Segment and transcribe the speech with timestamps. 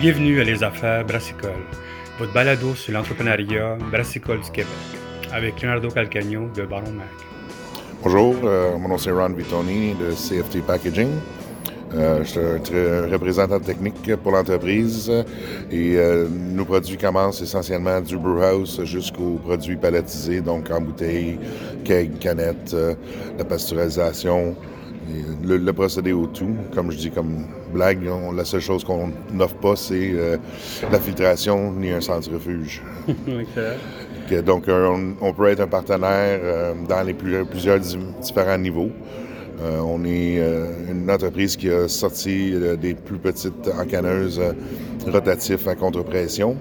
[0.00, 1.60] Bienvenue à Les Affaires Brassicole,
[2.18, 4.72] votre balado sur l'entrepreneuriat brassicole du Québec,
[5.30, 7.06] avec Leonardo Calcagno de Baron Mac.
[8.02, 11.10] Bonjour, euh, mon nom c'est Ron Vitoni de CFT Packaging.
[11.92, 15.12] Euh, je suis un représentant technique pour l'entreprise
[15.70, 21.38] et euh, nos produits commencent essentiellement du brewhouse jusqu'aux produits palettisés, donc en bouteille,
[21.84, 22.74] keg, canette,
[23.36, 24.56] la pasteurisation,
[25.44, 28.00] le, procédé au tout, comme je dis comme blague,
[28.34, 30.36] la seule chose qu'on n'offre pas, c'est euh,
[30.90, 32.82] la filtration ni un centrifuge.
[34.44, 38.90] donc, on, peut être un partenaire euh, dans les plusieurs différents niveaux.
[39.62, 40.38] Euh, on est
[40.90, 44.40] une entreprise qui a sorti des plus petites encanneuses
[45.06, 46.56] rotatifs à contre-pression,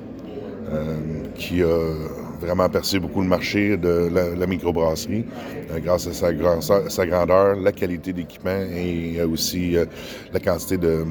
[1.36, 1.94] qui a
[2.40, 5.26] vraiment percé beaucoup le marché de la, microbrasserie
[5.72, 9.86] euh, grâce à sa, grandeur, la qualité d'équipement et aussi euh,
[10.34, 11.06] la quantité de,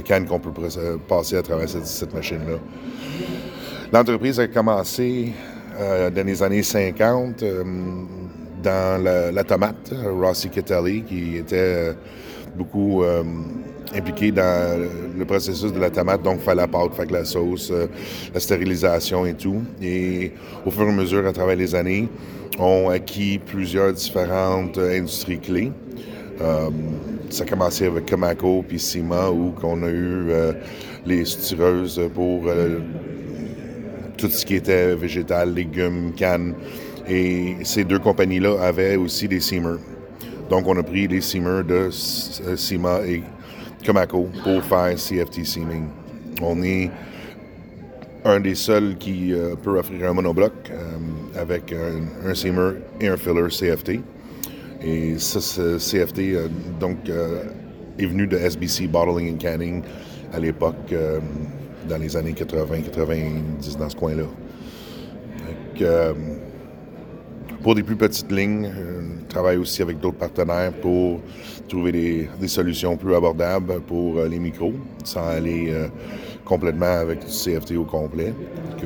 [0.00, 0.52] cannes qu'on peut
[1.08, 2.58] passer à travers cette, machine-là.
[3.92, 5.32] L'entreprise a commencé
[5.78, 7.44] euh, dans les années 50
[8.64, 11.94] dans la, tomate, Rossi Ketali, qui était
[12.56, 13.04] beaucoup
[13.94, 17.86] impliqué dans le processus de la tomate, donc faire la pâte, faire la sauce, euh,
[18.32, 19.62] la stérilisation et tout.
[19.80, 20.32] Et
[20.64, 22.08] au fur et à mesure, à travers les années,
[22.58, 25.72] on acquis plusieurs différentes euh, industries clés.
[26.40, 26.70] Euh,
[27.30, 30.30] ça a commencé avec Comaco puis Cima, où on a eu
[31.06, 32.44] les stireuses pour
[34.16, 36.54] tout ce qui était végétal, légumes, cannes.
[37.08, 39.78] Et ces deux compagnies-là avaient aussi des seamers.
[40.48, 43.22] Donc, on a pris les seamers de Cima et
[43.84, 45.86] Comaco pour faire CFT Seaming.
[46.42, 46.90] On est
[48.24, 50.96] un des seuls qui euh, peut offrir un monobloc euh,
[51.38, 54.00] avec un, seamer et un filler CFT.
[54.82, 56.48] Et ce CFT euh,
[56.80, 56.96] donc,
[57.98, 59.82] est venu de SBC Bottling and Canning
[60.32, 60.92] à l'époque,
[61.88, 64.24] dans les années 80-90, dans ce coin-là.
[67.64, 71.22] Pour des plus petites lignes, on travaille aussi avec d'autres partenaires pour
[71.66, 71.92] trouver
[72.38, 75.88] des, solutions plus abordables pour euh, les micros, sans aller euh,
[76.44, 78.34] complètement avec du CFT au complet.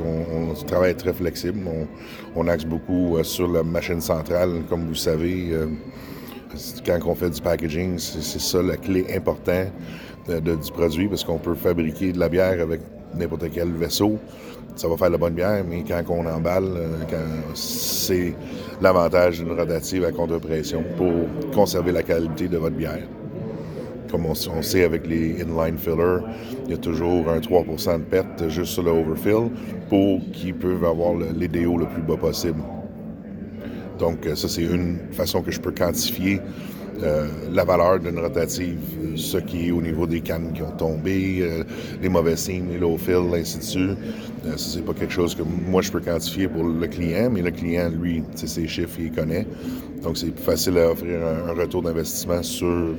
[0.00, 1.59] On, travaille très flexible.
[2.37, 5.50] On, axe beaucoup euh, sur la machine centrale, comme vous savez.
[6.87, 9.72] quand on fait du packaging, c'est ça la clé importante
[10.28, 12.81] du produit, parce qu'on peut fabriquer de la bière avec
[13.16, 14.21] n'importe quel vaisseau
[14.76, 17.24] ça va faire la bonne bière, mais quand on emballe, euh,
[17.54, 18.34] c'est
[18.80, 23.02] l'avantage d'une rotative à contre-pression pour conserver la qualité de votre bière.
[24.10, 26.20] Comme on, sait avec les inline fillers,
[26.64, 29.50] il y a toujours un 3% de perte juste sur le overfill
[29.90, 32.62] pour qu'ils peuvent avoir les DO le plus bas possible.
[33.98, 36.40] Donc, euh, ça, c'est une façon que je peux quantifier
[37.03, 38.78] euh, la valeur d'une rotative,
[39.16, 41.62] ce qui est au niveau des cannes qui ont tombé, euh,
[42.03, 43.98] les mauvais signes, les low fill, ainsi de suite.
[44.47, 47.50] Euh, c'est pas quelque chose que moi je peux quantifier pour le client, mais le
[47.50, 49.47] client, lui, ses chiffres, il connaît.
[50.03, 52.94] Donc, c'est plus facile à offrir un, retour d'investissement sur,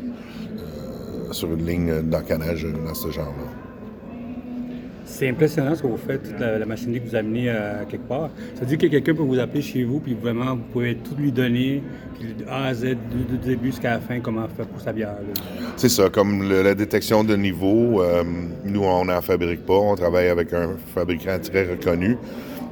[1.31, 3.58] sur une ligne d'encanage dans ce genre-là.
[5.19, 8.29] C'est impressionnant ce que vous faites, toute la, machinerie que vous amenez à quelque part.
[8.55, 11.13] Ça veut dire que quelqu'un peut vous appeler chez vous, puis vraiment, vous pouvez tout
[11.17, 11.83] lui donner,
[12.21, 15.17] de A à Z, du, début jusqu'à la fin, comment faire pour sa bière.
[15.75, 18.23] C'est ça, comme la détection de niveau, euh,
[18.63, 19.73] nous, on n'en fabrique pas.
[19.73, 22.15] On travaille avec un fabricant très reconnu.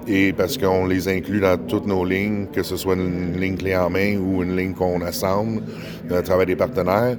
[0.08, 3.76] Et parce qu'on les inclut dans toutes nos lignes, que ce soit une ligne clé
[3.76, 5.64] en main ou une ligne qu'on assemble,
[6.10, 7.18] à travers des partenaires.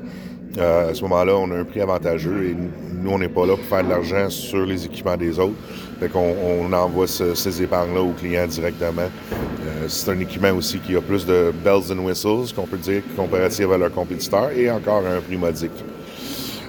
[0.56, 2.56] Euh, à ce moment-là, on a un prix avantageux
[3.00, 5.56] nous, on n'est pas là pour faire de l'argent sur les équipements des autres.
[6.00, 9.02] Fait qu'on on envoie ces épargnes-là aux clients directement.
[9.02, 13.02] Euh, c'est un équipement aussi qui a plus de bells and whistles, qu'on peut dire,
[13.16, 15.72] comparatif à leurs compétiteurs, et encore un prix modique.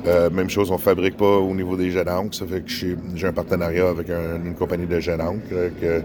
[0.07, 2.35] Euh, même chose, on fabrique pas au niveau des jets d'encre.
[2.35, 2.71] Ça fait que
[3.15, 5.41] j'ai un partenariat avec une compagnie de jets d'encre
[5.81, 6.01] que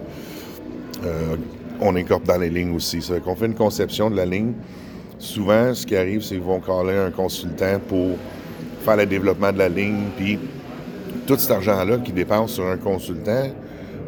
[1.81, 3.03] on incorpore dans les lignes aussi.
[3.03, 4.53] Ça fait qu'on fait une conception de la ligne
[5.25, 8.17] souvent, ce qui arrive, c'est qu'ils vont caler un consultant pour
[8.85, 10.39] faire le développement de la ligne, puis
[11.27, 13.49] tout cet argent-là qui dépense sur un consultant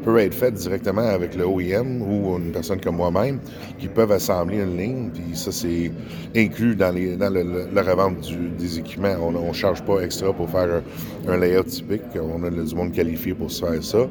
[0.07, 3.41] peut être fait directement avec le OEM ou une personne comme moi-même
[3.77, 5.91] qui peuvent assembler une ligne, puis ça, c'est
[6.37, 9.17] inclus dans, les, dans la revente des équipements.
[9.21, 10.83] On ne charge pas extra pour faire
[11.27, 12.03] un, layout typique.
[12.15, 13.99] On a du monde qualifié pour se faire ça.
[13.99, 14.09] Euh,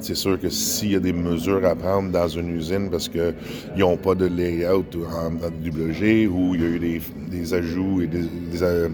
[0.00, 3.34] c'est sûr que s'il y a des mesures à prendre dans une usine parce qu'ils
[3.76, 8.62] n'ont pas de layout en, WG ou il y a eu des, ajouts et des,
[8.62, 8.88] euh,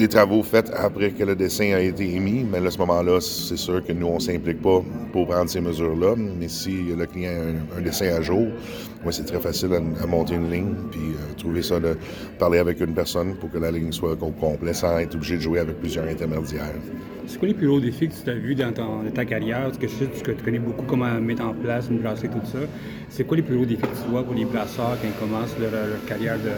[0.00, 3.58] des travaux faits après que le dessin a été émis, mais à ce moment-là, c'est
[3.58, 4.82] sûr que nous, on ne s'implique pas
[5.12, 6.14] pour prendre ces mesures-là.
[6.16, 7.32] Mais si le client
[7.74, 8.46] a un, dessin à jour,
[9.02, 11.98] moi, c'est très facile à, monter une ligne, puis euh, trouver ça, de
[12.38, 15.42] parler avec une personne pour que la ligne soit au complet sans être obligé de
[15.42, 16.72] jouer avec plusieurs intermédiaires.
[17.26, 18.72] C'est quoi les plus gros défis que tu as vus dans,
[19.14, 19.64] ta carrière?
[19.64, 22.40] Parce que je sais que tu connais beaucoup comment mettre en place une brasserie, tout
[22.50, 22.60] ça.
[23.10, 25.58] C'est quoi les plus gros défis que tu vois pour les brasseurs quand ils commencent
[25.60, 25.70] leur,
[26.06, 26.50] carrière de,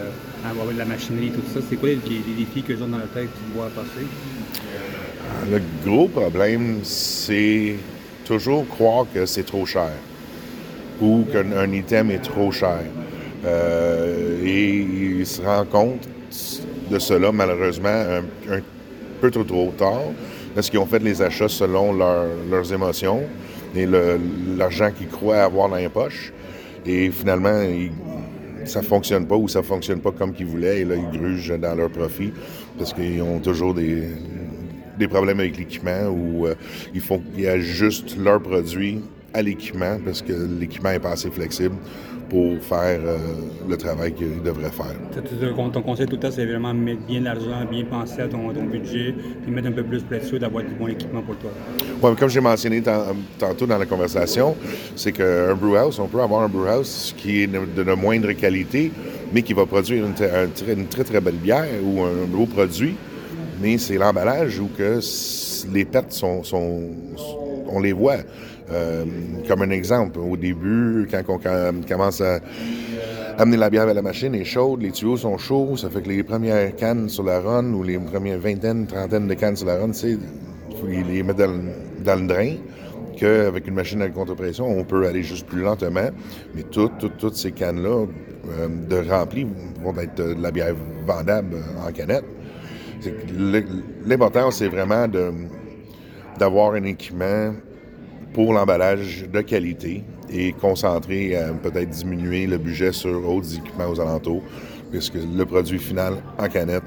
[0.49, 1.61] avoir de la machinerie, tout ça?
[1.69, 4.06] C'est quoi les, défis que ont dans la tête tu vois passer?
[5.50, 7.77] Le gros problème, c'est
[8.25, 9.91] toujours croire que c'est trop cher
[11.00, 12.81] ou qu'un item est trop cher.
[13.44, 14.79] Euh, et
[15.19, 16.09] il se rend compte
[16.91, 18.61] de cela, malheureusement, un,
[19.21, 20.03] peu trop, trop tard,
[20.55, 23.23] parce qu'ils ont fait les achats selon leurs émotions
[23.75, 23.87] et
[24.56, 26.33] l'argent qu'ils croient avoir dans les poches.
[26.85, 27.62] Et finalement,
[28.64, 30.81] ça ne fonctionne pas ou ça ne fonctionne pas comme qu'ils voulaient.
[30.81, 32.32] Et là, ils grugent dans leur profit
[32.79, 34.09] parce qu'ils ont toujours des,
[34.99, 36.55] des problèmes avec l'équipement ou euh,
[36.94, 39.00] il faut qu'ils ajustent leurs produits
[39.35, 41.76] à l'équipement parce que l'équipement n'est pas assez flexible
[42.32, 43.19] pour faire euh,
[43.69, 44.96] le travail qu'il devrait faire.
[45.70, 49.14] Ton conseil tout le temps, c'est vraiment mettre bien l'argent, bien penser à ton, budget,
[49.43, 51.50] puis mettre un peu plus sûr d'avoir du bon équipement pour toi.
[52.02, 52.82] Oui, comme j'ai mentionné
[53.38, 54.56] tantôt dans la conversation,
[54.96, 58.90] c'est qu'un brewhouse, on peut avoir un brewhouse qui est de, moindre qualité,
[59.35, 60.14] mais qui va produire une,
[60.73, 62.94] une, très très belle bière ou un beau produit,
[63.61, 65.00] mais c'est l'emballage où que
[65.70, 66.81] les pertes sont, sont
[67.69, 68.19] on les voit.
[68.73, 69.05] Euh,
[69.47, 71.39] comme un exemple, au début, quand on
[71.87, 72.41] commence à
[73.39, 76.09] amener la bière à la machine, est chaude, les tuyaux sont chauds, ça fait que
[76.09, 79.77] les premières cannes sur la run ou les premières vingtaines, trentaines de cannes sur la
[79.77, 80.19] run, il
[80.81, 81.47] faut les mettre
[82.05, 82.55] dans, le drain
[83.19, 86.11] qu'avec une machine à contre-pression, on peut aller juste plus lentement.
[86.55, 89.47] Mais toutes, toutes, ces cannes-là euh, de rempli
[89.83, 90.75] vont être de la bière
[91.07, 92.25] vendable en canette.
[94.07, 95.07] L'important, c'est vraiment
[96.39, 97.53] d'avoir un équipement
[98.32, 104.00] pour l'emballage de qualité et concentrer à peut-être diminuer le budget sur autres équipements aux
[104.00, 104.43] alentours,
[104.90, 106.84] puisque le produit final en canette,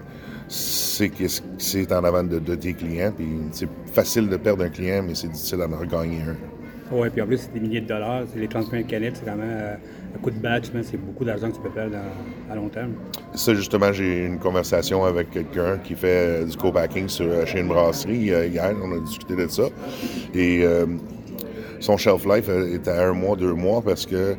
[0.47, 1.11] c'est
[1.57, 3.11] c'est en avant de, tes clients.
[3.15, 6.35] Puis c'est facile de perdre un client, mais c'est difficile d'en regagner un.
[6.91, 8.25] Oui, puis en plus, c'est des milliers de dollars.
[8.35, 9.75] Les 35 canettes, c'est vraiment euh,
[10.15, 11.97] un coup de batch, c'est beaucoup d'argent que tu peux perdre
[12.47, 12.93] à long terme.
[13.33, 17.43] Ça, justement, j'ai eu une conversation avec quelqu'un qui fait euh, du co-packing sur, euh,
[17.47, 18.75] chez une brasserie hier.
[18.83, 19.63] On a discuté de ça.
[20.35, 20.63] Et
[21.85, 24.35] son shelf life est à un mois, deux mois parce que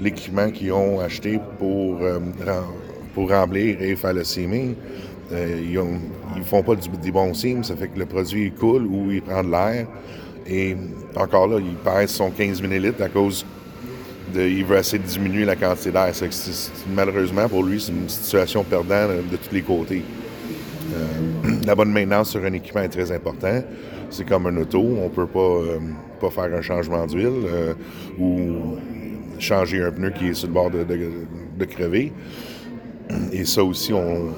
[0.00, 1.98] l'équipement qu'ils ont acheté pour,
[3.14, 4.74] pour remplir et faire le seaming,
[5.32, 7.64] ils ne font pas des bons seams.
[7.64, 9.86] Ça fait que le produit coule ou il prend de l'air.
[10.46, 10.76] Et
[11.16, 13.46] encore là, il pèse son 15 ml à cause
[14.34, 14.42] de.
[14.42, 16.12] Il veut essayer de diminuer la quantité d'air.
[16.94, 20.02] Malheureusement, pour lui, c'est une situation perdante de tous les côtés.
[20.92, 23.62] Euh, la bonne maintenance sur un équipement est très important.
[24.10, 24.80] C'est comme un auto.
[24.80, 25.78] On peut pas, euh,
[26.20, 27.74] pas faire un changement d'huile euh,
[28.18, 28.76] ou
[29.38, 32.12] changer un pneu qui est sur le bord de, crever.
[33.32, 34.28] Et ça aussi, on,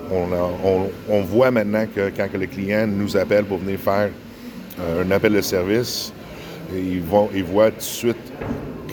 [1.11, 4.11] on, voit maintenant que quand le client nous appelle pour venir faire
[4.81, 6.12] un appel de service.
[6.75, 8.32] ils, vont, ils voient tout de suite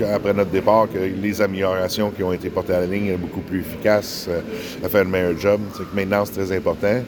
[0.04, 3.42] après notre départ que les améliorations qui ont été portées à la ligne sont beaucoup
[3.42, 4.42] plus efficaces, euh,
[4.84, 5.62] à faire un meilleur job.
[5.76, 7.02] C'est que maintenant, c'est très important,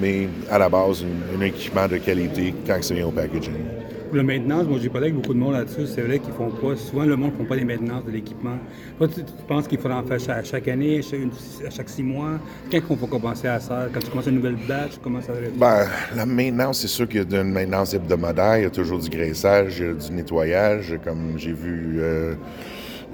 [0.00, 1.04] mais à la base,
[1.36, 3.77] un, équipement de qualité quand ça vient au packaging.
[4.12, 5.86] La maintenance, moi j'ai parlé avec beaucoup de monde là-dessus.
[5.86, 6.76] C'est vrai qu'ils font pas.
[6.76, 8.56] Souvent, le monde ne font pas les maintenances de l'équipement.
[8.96, 12.38] Toi, tu, penses qu'il faut en faire chaque, chaque année, à chaque six mois?
[12.70, 13.88] Quand on faut commencer à ça?
[13.92, 15.58] Quand tu commences une nouvelle batch, ça va être?
[15.58, 15.86] Ben,
[16.16, 18.58] la maintenance, c'est sûr qu'il y a une maintenance hebdomadaire.
[18.58, 20.98] Il y a toujours du graissage, du nettoyage.
[21.04, 21.98] Comme j'ai vu.
[21.98, 22.34] Euh,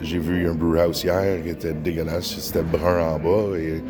[0.02, 3.82] j'ai vu un brewhouse hier qui était dégueulasse, c'était brun en bas et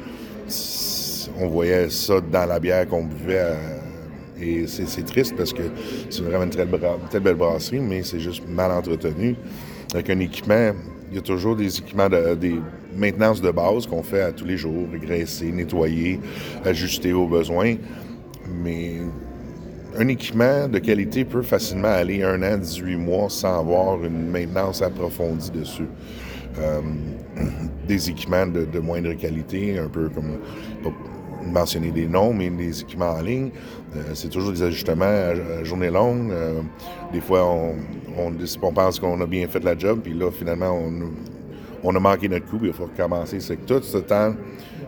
[1.40, 3.56] on voyait ça dans la bière qu'on buvait à,
[4.40, 5.62] et c'est triste parce que
[6.10, 9.36] c'est vraiment une très, belle brasserie, mais c'est juste mal entretenu.
[9.92, 10.72] Avec un équipement,
[11.10, 12.56] il y a toujours des équipements, de, des
[12.96, 16.20] maintenances de base qu'on fait à tous les jours, graisser, nettoyer,
[16.64, 17.76] ajuster aux besoins.
[18.48, 18.96] Mais
[19.96, 24.82] un équipement de qualité peut facilement aller un an, 18 mois sans avoir une maintenance
[24.82, 25.86] approfondie dessus.
[26.58, 26.80] Euh,
[27.88, 30.38] des équipements de, de, moindre qualité, un peu comme
[31.52, 33.50] mentionner des noms, mais les équipements en ligne,
[33.96, 36.30] euh, c'est toujours des ajustements à, journée longue.
[36.30, 36.60] Euh,
[37.12, 37.74] des fois, on,
[38.18, 40.78] on, pense qu'on a bien fait la job, puis là, finalement,
[41.82, 43.40] on, a manqué notre coup, puis il faut recommencer.
[43.40, 44.34] C'est que tout ce temps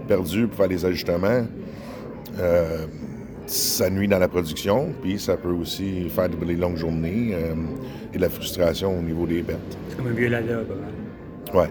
[0.09, 1.47] perdu pour faire des ajustements,
[2.39, 2.87] euh,
[3.47, 7.35] ça nuit dans la production, puis ça peut aussi faire des longues journées
[8.13, 9.79] et de la frustration au niveau des pertes.
[9.89, 10.61] C'est comme un vieux lala,
[11.55, 11.67] Oui.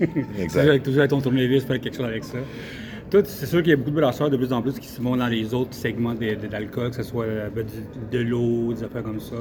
[0.38, 0.82] exact.
[0.82, 2.38] toujours, avec ton tournevis, faire quelque chose avec ça.
[3.24, 5.16] C'est sûr qu'il y a beaucoup de brasseurs de plus en plus qui se vont
[5.16, 7.66] dans les autres segments d'alcool, que ce soit euh, ben,
[8.10, 9.36] de l'eau, des affaires comme ça.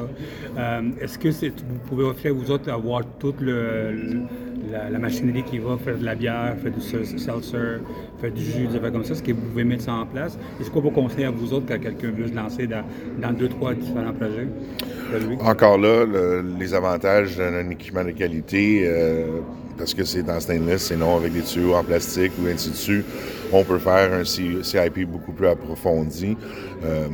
[0.57, 5.97] Euh, est-ce que vous pouvez offrir, vous autres, avoir toute la, machinerie qui va faire
[5.97, 7.79] de la bière, faire du seltzer,
[8.19, 9.13] faire du jus, des affaires comme ça?
[9.13, 10.37] Est-ce que vous pouvez mettre ça en place?
[10.59, 13.73] Est-ce quoi vos conseils à vous autres quand quelqu'un veut se lancer dans, deux, trois
[13.73, 14.47] différents projets?
[15.39, 16.05] Encore là,
[16.59, 19.39] les avantages d'un équipement de qualité, euh,
[19.77, 22.75] parce que c'est en stainless, c'est non avec des tuyaux en plastique ou ainsi de
[22.75, 23.05] suite,
[23.51, 26.37] on peut faire un CIP beaucoup plus approfondi.
[26.83, 27.07] Euh,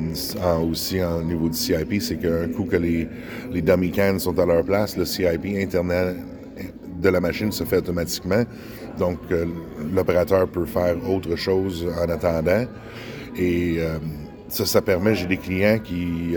[0.62, 3.08] aussi, au niveau du CIP, c'est qu'un coup que les,
[3.52, 6.16] les sont à leur place, le CIP internet
[7.02, 8.44] de la machine se fait automatiquement.
[8.98, 9.46] Donc, euh,
[9.94, 12.66] l'opérateur peut faire autre chose en attendant.
[13.38, 13.78] Et
[14.48, 16.36] ça, ça permet, j'ai des clients qui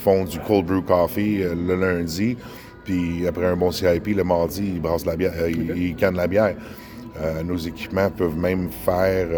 [0.00, 2.36] font du cold brew coffee euh, le lundi,
[2.84, 6.26] puis après un bon CIP, le mardi, ils brassent la bière, euh, ils, cannent la
[6.26, 6.54] bière.
[7.20, 9.28] Euh, nos équipements peuvent même faire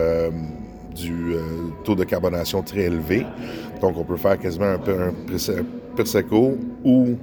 [0.94, 1.34] du
[1.84, 3.26] taux de carbonation très élevé.
[3.80, 7.16] Donc, on peut faire quasiment un, un Prosecco ou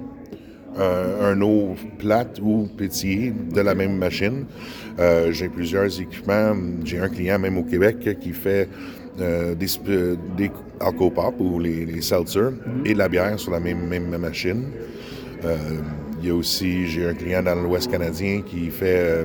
[0.78, 4.44] un eau plate ou pétillée de la même machine.
[5.30, 6.54] j'ai plusieurs équipements.
[6.84, 8.68] J'ai un client même au Québec qui fait
[9.20, 9.66] euh, des,
[10.36, 10.50] des
[10.80, 12.52] Alcopop ou les, les seltzer
[12.86, 14.64] et de la bière sur la même, même machine.
[16.20, 19.24] Euh, il y a aussi, j'ai un client dans l'Ouest canadien qui fait, euh,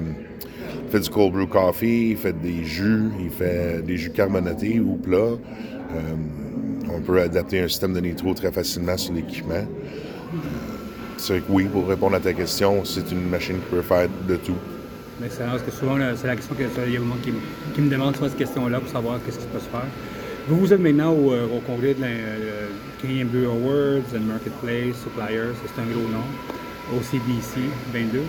[0.89, 4.95] fait du cold brew coffee, il fait des jus, il fait des jus carbonatés ou
[4.95, 5.37] plats.
[6.89, 9.65] on peut adapter un système de nitro très facilement sur l'équipement.
[11.17, 14.35] c'est que oui, pour répondre à ta question, c'est une machine qui peut faire de
[14.37, 14.57] tout.
[15.23, 17.31] Excellent, parce que souvent, c'est la question que il y a qui,
[17.73, 19.87] qui, me demande cette question-là pour savoir qu'est-ce qui peut se faire.
[20.47, 22.67] Vous, vous êtes maintenant au, euh, congrès de la euh,
[23.01, 26.25] Canadian Brew Awards and Marketplace, Suppliers, c'est un gros nom,
[26.93, 27.61] OCBC
[27.93, 28.23] 22.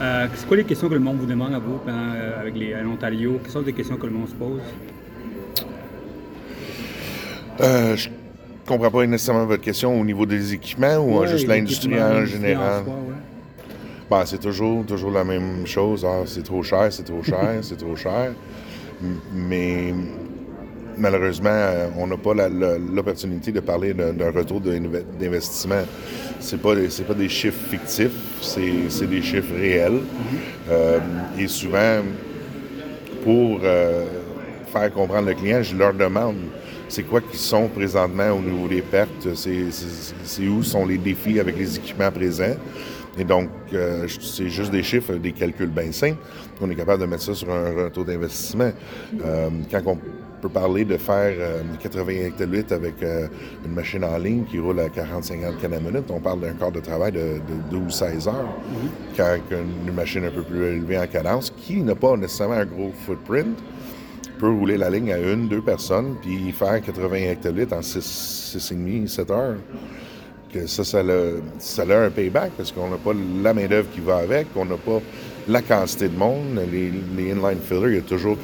[0.00, 2.72] Euh, c'est quoi les questions que le monde vous demande à vous pendant, avec les,
[2.72, 3.40] à l'Ontario?
[3.42, 4.60] Quelles sont les questions que le monde se pose?
[7.60, 8.08] Euh, je
[8.66, 12.84] comprends pas nécessairement votre question au niveau des équipements ou juste l'industrie en général?
[14.10, 16.06] Ben, c'est toujours, toujours la même chose.
[16.08, 18.32] Ah, c'est trop cher, c'est trop cher, c'est trop cher.
[19.34, 19.92] Mais
[20.98, 25.82] malheureusement, euh, on n'a pas l'opportunité de parler d'un retour d'investissement.
[26.40, 26.74] Ce pas,
[27.06, 29.92] pas des chiffres fictifs, c'est des chiffres réels.
[29.92, 30.70] Mm-hmm.
[30.70, 30.98] Euh,
[31.38, 32.02] et souvent,
[33.24, 34.04] pour euh,
[34.72, 36.36] faire comprendre le client, je leur demande
[36.88, 41.58] c'est quoi qui sont présentement au niveau des pertes, c'est où sont les défis avec
[41.58, 42.56] les équipements présents?
[43.18, 46.18] Et donc, euh, c'est juste des chiffres, des calculs bien simples.
[46.60, 48.70] On est capable de mettre ça sur un, taux d'investissement.
[49.24, 49.98] Euh, quand on
[50.40, 51.34] peut parler de faire
[51.80, 56.10] 80 euh, hectolitres avec une machine en ligne qui roule à 40-50 cannes à minute,
[56.10, 57.40] on parle d'un quart de travail de,
[57.72, 58.34] 12-16 heures.
[58.34, 59.16] Mm-hmm.
[59.16, 59.36] Quand
[59.86, 63.58] une machine un peu plus élevée en cadence, qui n'a pas nécessairement un gros footprint,
[64.38, 69.30] peut rouler la ligne à une, deux personnes, puis faire 80 hectolitres en 6,5, 7
[69.30, 69.56] heures
[70.52, 74.46] que ça, ça a, un payback parce qu'on n'a pas la main-d'œuvre qui va avec,
[74.56, 75.00] on n'a pas
[75.48, 76.60] la quantité de monde.
[76.70, 76.92] Les,
[77.32, 78.38] inline fillers, il y a toujours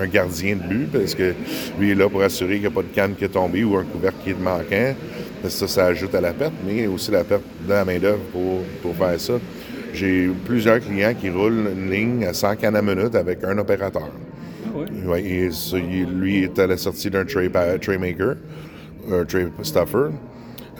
[0.00, 1.34] un gardien de but parce que
[1.78, 3.76] lui est là pour assurer qu'il n'y a pas de canne qui est tombée ou
[3.76, 4.94] un couvercle qui est manquant.
[5.48, 9.20] ça, ça ajoute à la perte, mais aussi la perte de la main-d'œuvre pour, faire
[9.20, 9.34] ça.
[9.92, 14.10] J'ai plusieurs clients qui roulent une ligne à 100 cannes à minute avec un opérateur.
[14.66, 14.78] Ah
[15.14, 16.06] oui.
[16.06, 17.50] lui est à la sortie d'un tray,
[17.80, 18.36] tray maker,
[19.10, 20.10] un tray stuffer.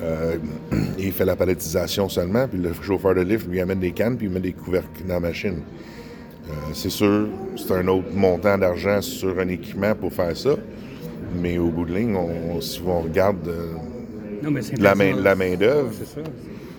[0.02, 0.36] Euh,
[0.98, 4.26] il fait la palettisation seulement, puis le chauffeur de lift lui amène des cannes, puis
[4.26, 5.60] il met des couvercles dans la machine.
[6.48, 10.56] Euh, c'est sûr, c'est un autre montant d'argent sur un équipement pour faire ça,
[11.40, 12.16] mais au bout de ligne,
[12.60, 13.72] si on regarde euh,
[14.78, 15.90] la, main, la main-d'œuvre.
[15.92, 16.20] C'est ça.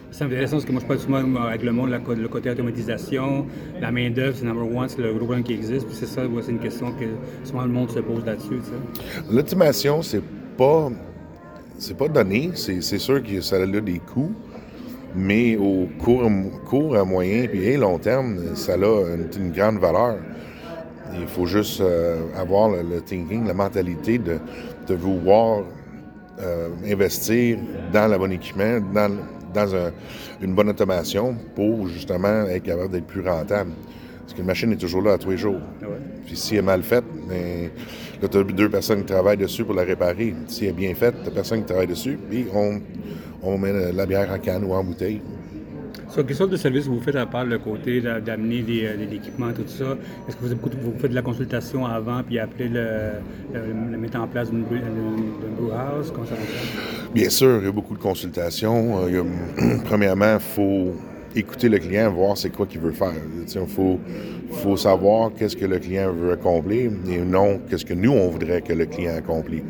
[0.10, 3.46] C'est intéressant parce que moi je parle souvent avec le monde, le côté automatisation,
[3.80, 5.86] la main-d'œuvre, c'est number one, c'est le gros problème qui existe.
[5.86, 7.06] Puis c'est ça, c'est une question que
[7.44, 8.60] souvent le monde se pose là-dessus.
[9.30, 10.24] L'automation, c'est
[10.58, 10.90] pas
[11.78, 12.52] c'est pas donné.
[12.56, 14.34] C'est sûr que ça a des coûts,
[15.16, 16.30] mais au court,
[16.66, 20.18] court à moyen et long terme, ça a une, grande valeur.
[21.14, 24.40] Il faut juste euh, avoir le, thinking, la mentalité de,
[24.88, 25.64] de vouloir
[26.40, 27.58] euh, investir
[27.94, 29.16] dans le bon équipement, dans,
[29.54, 29.92] dans
[30.42, 33.72] une bonne automation pour justement être capable d'être plus rentable.
[34.28, 35.62] Parce qu'une machine est toujours là à tous les jours.
[35.82, 35.86] Ah
[36.26, 37.72] Puis si elle est mal faite, mais
[38.22, 40.36] là, tu as deux personnes qui travaillent dessus pour la réparer.
[40.48, 42.82] Si elle est bien faite, tu personne qui travaille dessus, puis on,
[43.42, 45.22] on met la bière en canne ou en bouteille.
[46.10, 48.64] So, quelle sorte de service vous faites à part le côté d'amener
[49.10, 49.98] l'équipement, tout ça?
[50.28, 53.22] Est-ce que vous, vous, faites de la consultation avant puis après le,
[53.54, 56.12] le, mettre en place d'une brew house?
[56.14, 56.36] Comment ça
[57.14, 59.06] Bien sûr, il y a beaucoup de consultations.
[59.06, 59.24] Euh,
[59.86, 60.96] premièrement, il faut
[61.40, 63.14] écouter le client, voir c'est quoi qu'il veut faire.
[63.38, 68.30] Il faut, savoir qu'est-ce que le client veut accomplir et non qu'est-ce que nous, on
[68.30, 69.64] voudrait que le client accomplisse.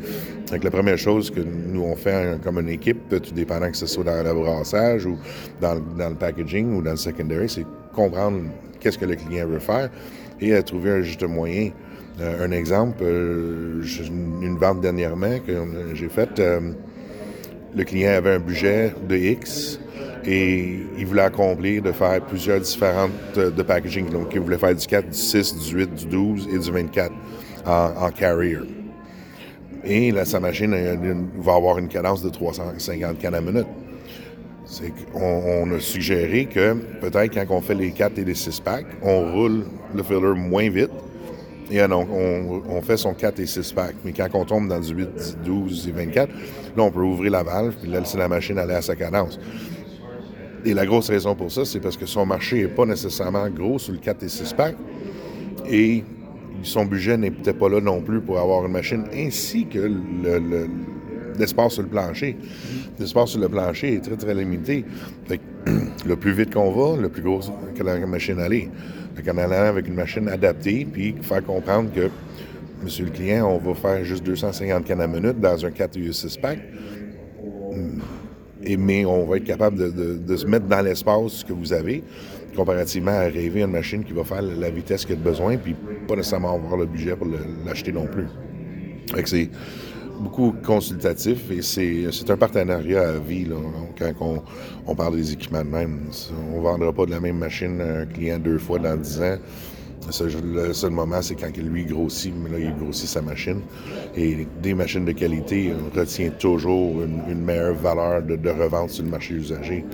[0.62, 4.04] La première chose que nous, on fait comme une équipe, tout dépendant que ce soit
[4.04, 5.18] dans le brassage ou
[5.60, 8.42] dans, le packaging ou dans le secondary, c'est comprendre
[8.80, 9.90] qu'est-ce que le client veut faire
[10.40, 11.70] et trouver un juste moyen.
[12.20, 13.82] Euh, un exemple, euh,
[14.42, 15.52] une vente dernièrement que
[15.94, 16.72] j'ai faite, euh,
[17.76, 19.78] le client avait un budget de X,
[20.24, 24.10] et il voulait accomplir de faire plusieurs différentes euh, de packaging.
[24.10, 27.12] Donc, il voulait faire du 4, du 6, du 8, du 12 et du 24
[27.66, 28.58] en, carrier.
[29.84, 30.74] Et là, sa machine
[31.38, 33.66] va avoir une cadence de 350 cannes à minute.
[35.14, 38.86] On, on, a suggéré que peut-être quand on fait les 4 et les 6 packs,
[39.02, 40.90] on roule le filler moins vite.
[41.70, 43.96] Et donc, on, fait son 4 et 6 packs.
[44.04, 46.30] Mais quand on tombe dans du 8, 12 et 24,
[46.76, 49.38] là, on peut ouvrir la valve et laisser la machine aller à sa cadence.
[50.64, 53.78] Et la grosse raison pour ça, c'est parce que son marché n'est pas nécessairement gros
[53.78, 54.76] sur le 4 et 6 pack.
[55.70, 56.04] Et
[56.62, 59.90] son budget n'est peut-être pas là non plus pour avoir une machine, ainsi que
[61.38, 62.36] l'espace sur le plancher.
[62.98, 64.84] L'espace sur le plancher est très, très limité.
[66.06, 67.40] le plus vite qu'on va, le plus gros
[67.76, 68.68] que la machine allait.
[69.28, 72.08] en allant avec une machine adaptée, puis faire comprendre que,
[72.82, 76.12] monsieur le client, on va faire juste 250 cannes à minute dans un 4 ou
[76.12, 76.58] 6 pack
[78.76, 82.04] mais on va être capable de, se mettre dans l'espace que vous avez,
[82.56, 85.74] comparativement à rêver une machine qui va faire la vitesse qu'il y a besoin, puis
[86.06, 87.28] pas nécessairement avoir le budget pour
[87.64, 88.26] l'acheter non plus.
[89.24, 89.50] c'est
[90.20, 93.46] beaucoup consultatif et c'est un partenariat à vie
[93.98, 94.42] quand
[94.86, 96.00] on, parle des équipements de même.
[96.52, 99.20] On ne vendra pas de la même machine à un client deux fois dans dix
[99.22, 99.36] ans
[100.06, 103.60] le seul moment, c'est quand lui grossit, mais là, il grossit sa machine.
[104.16, 109.34] Et des machines de qualité retient toujours une, meilleure valeur de, revente sur le marché
[109.34, 109.84] usagé.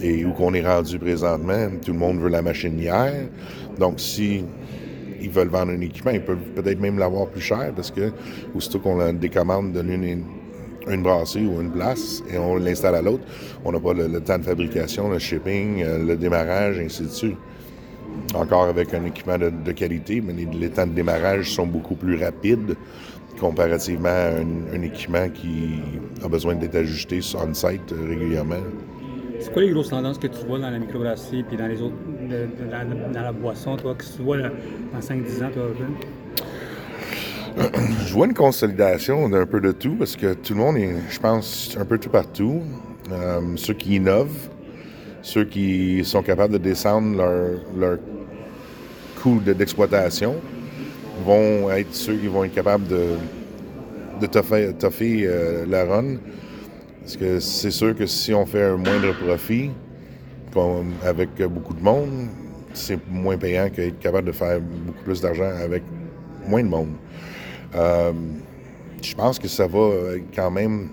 [0.00, 3.28] Et où qu'on est rendu présentement, tout le monde veut la machine hier.
[3.78, 4.44] Donc, si
[5.20, 8.12] ils veulent vendre un équipement, ils peuvent peut-être même l'avoir plus cher parce que,
[8.54, 10.24] aussitôt qu'on a des commandes de une,
[10.88, 13.24] une brasserie ou une place et on l'installe à l'autre,
[13.64, 17.08] on n'a pas le, le, temps de fabrication, le shipping, euh, le démarrage, ainsi de
[17.08, 17.38] suite
[18.34, 22.76] encore avec un équipement de, qualité, mais les, temps de démarrage sont beaucoup plus rapides
[23.40, 25.80] comparativement à un, équipement qui
[26.24, 28.62] a besoin d'être ajusté on-site régulièrement.
[29.40, 31.96] C'est quoi les grosses tendances que tu vois dans la microbrasserie et dans les autres,
[33.12, 35.64] dans, la boisson, toi, que tu vois dans 5-10 ans, toi,
[38.06, 41.18] Je vois une consolidation d'un peu de tout parce que tout le monde est, je
[41.18, 42.62] pense, un peu tout partout.
[43.10, 44.48] Euh, ceux qui innovent,
[45.22, 47.98] ceux qui sont capables de descendre leur, leur
[49.20, 50.34] coût d'exploitation
[51.24, 53.04] vont être ceux qui vont être capables de,
[54.20, 56.16] de toffer, euh, la run.
[57.00, 59.70] Parce que c'est sûr que si on fait un moindre profit
[61.04, 62.28] avec beaucoup de monde,
[62.74, 65.82] c'est moins payant qu'être capable de faire beaucoup plus d'argent avec
[66.46, 66.92] moins de monde.
[67.74, 68.12] Euh,
[69.02, 69.90] je pense que ça va
[70.34, 70.90] quand même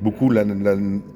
[0.00, 0.74] beaucoup la, la,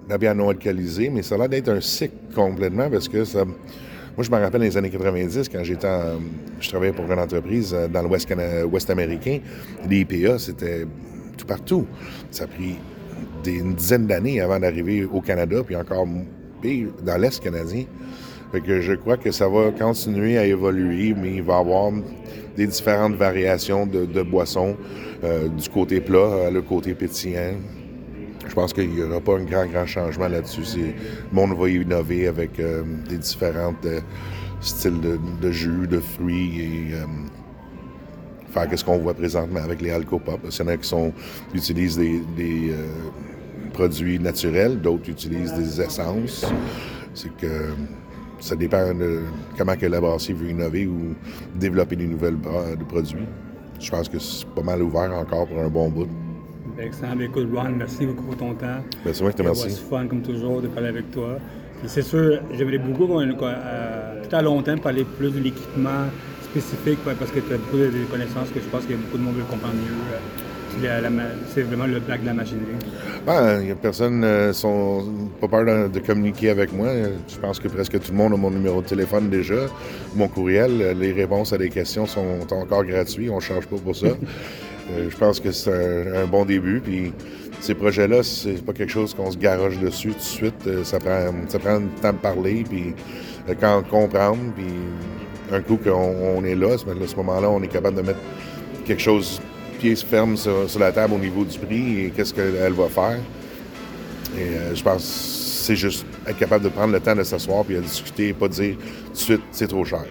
[0.08, 3.44] la bière non alcoolisée, mais ça a l'air d'être un cycle complètement parce que ça.
[3.44, 5.86] Moi, je me rappelle les années 90, quand j'étais
[6.60, 8.28] je travaillais pour une entreprise dans l'Ouest
[8.70, 9.38] ouest américain.
[9.88, 10.86] Les IPA, c'était
[11.36, 11.86] tout partout.
[12.32, 12.76] Ça a pris
[13.46, 16.06] une dizaine d'années avant d'arriver au Canada, puis encore
[17.02, 17.84] dans l'Est canadien.
[18.52, 21.92] Fait que je crois que ça va continuer à évoluer, mais il va y avoir
[22.56, 24.76] des différentes variations de, boissons,
[25.22, 27.54] euh, du côté plat le côté pétillant.
[28.46, 30.62] Je pense qu'il n'y aura pas un grand, grand changement là-dessus.
[30.76, 30.92] Le
[31.32, 34.00] monde va innover avec euh, des différents euh,
[34.60, 35.00] styles
[35.40, 37.04] de, jus, de fruits et euh,
[38.50, 40.40] faire ce qu'on voit présentement avec les alcopop.
[40.44, 41.12] Il y en a qui sont,
[41.54, 42.72] utilisent des,
[43.72, 46.46] produits naturels, d'autres utilisent des essences.
[47.14, 47.68] C'est que
[48.40, 49.22] ça dépend de
[49.56, 51.14] comment que la brasserie veut innover ou
[51.54, 52.38] développer des nouvelles
[52.88, 53.26] produits.
[53.78, 56.08] Je pense que c'est pas mal ouvert encore pour un bon bout.
[56.78, 58.78] Ben, écoute, Ron, merci beaucoup pour ton temps.
[59.04, 59.70] Ben, c'est moi qui te remercie.
[59.72, 61.38] C'est fun, comme toujours, de parler avec toi.
[61.84, 66.04] c'est sûr, j'aimerais beaucoup, euh, tout à longtemps, parler plus de l'équipement
[66.44, 69.34] spécifique, parce que tu as beaucoup de connaissances que je pense que beaucoup de monde
[69.34, 70.84] veut comprendre mieux.
[70.84, 71.08] Euh,
[71.52, 72.66] c'est vraiment le blague de la machinerie.
[73.26, 75.04] Ben, il y a personne euh, sont
[75.40, 76.90] pas peur de, communiquer avec moi.
[77.26, 79.66] Je pense que presque tout le monde a mon numéro de téléphone déjà,
[80.14, 80.96] mon courriel.
[80.96, 83.30] Les réponses à des questions sont encore gratuites.
[83.30, 84.06] On ne charge pas pour ça.
[84.92, 86.80] Euh, je pense que c'est un, bon début.
[86.80, 87.12] Puis
[87.60, 90.66] ces projets-là, c'est pas quelque chose qu'on se garoche dessus tout de suite.
[90.66, 92.94] Euh, ça prend, ça prend le temps de parler, puis
[93.48, 94.66] euh, quand comprendre, puis
[95.52, 98.20] un coup qu'on est là, à ce moment-là, on est capable de mettre
[98.84, 99.40] quelque chose
[99.78, 103.18] pieds ferme sur, sur, la table au niveau du prix et qu'est-ce qu'elle va faire.
[104.36, 105.08] Et je pense que
[105.66, 108.48] c'est juste être capable de prendre le temps de s'asseoir puis de discuter et pas
[108.48, 110.04] dire tout de suite c'est trop cher.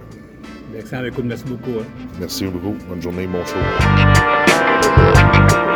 [0.78, 1.80] Excellent, écoute, merci beaucoup.
[1.80, 1.86] hein.
[2.20, 2.76] Merci beaucoup.
[2.88, 4.37] Bonne journée, bon show.
[5.13, 5.66] Thank you.